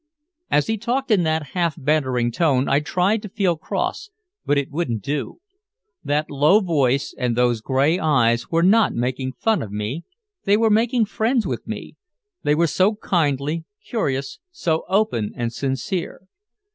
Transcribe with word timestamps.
As 0.49 0.65
he 0.65 0.79
talked 0.79 1.11
in 1.11 1.21
that 1.25 1.51
half 1.53 1.75
bantering 1.77 2.31
tone 2.31 2.67
I 2.67 2.79
tried 2.79 3.21
to 3.21 3.29
feel 3.29 3.55
cross, 3.55 4.09
but 4.47 4.57
it 4.57 4.71
wouldn't 4.71 5.03
do. 5.03 5.41
That 6.03 6.31
low 6.31 6.59
voice 6.59 7.13
and 7.19 7.35
those 7.35 7.61
gray 7.61 7.99
eyes 7.99 8.49
were 8.49 8.63
not 8.63 8.95
making 8.95 9.33
fun 9.33 9.61
of 9.61 9.71
me, 9.71 10.03
they 10.43 10.57
were 10.57 10.71
making 10.71 11.05
friends 11.05 11.45
with 11.45 11.67
me, 11.67 11.97
they 12.41 12.55
were 12.55 12.65
so 12.65 12.95
kindly, 12.95 13.63
curious, 13.83 14.39
so 14.49 14.85
open 14.89 15.33
and 15.35 15.53
sincere. 15.53 16.27